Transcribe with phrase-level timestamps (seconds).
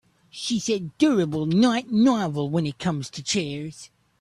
[0.31, 3.91] She said durable not novel when it comes to chairs.